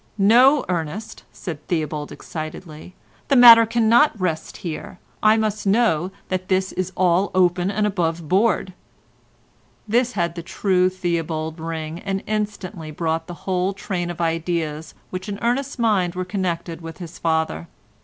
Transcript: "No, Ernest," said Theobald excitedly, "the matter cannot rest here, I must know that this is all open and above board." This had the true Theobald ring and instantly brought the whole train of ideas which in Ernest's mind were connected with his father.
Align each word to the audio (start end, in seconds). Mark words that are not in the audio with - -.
"No, 0.17 0.65
Ernest," 0.67 1.25
said 1.31 1.63
Theobald 1.67 2.11
excitedly, 2.11 2.95
"the 3.27 3.35
matter 3.35 3.67
cannot 3.67 4.19
rest 4.19 4.57
here, 4.65 4.97
I 5.21 5.37
must 5.37 5.67
know 5.67 6.09
that 6.29 6.47
this 6.47 6.71
is 6.71 6.91
all 6.97 7.29
open 7.35 7.69
and 7.69 7.85
above 7.85 8.27
board." 8.27 8.73
This 9.87 10.13
had 10.13 10.33
the 10.33 10.41
true 10.41 10.89
Theobald 10.89 11.59
ring 11.59 11.99
and 11.99 12.23
instantly 12.25 12.89
brought 12.89 13.27
the 13.27 13.45
whole 13.45 13.73
train 13.73 14.09
of 14.09 14.19
ideas 14.19 14.95
which 15.11 15.29
in 15.29 15.37
Ernest's 15.39 15.77
mind 15.77 16.15
were 16.15 16.25
connected 16.25 16.81
with 16.81 16.97
his 16.97 17.19
father. 17.19 17.67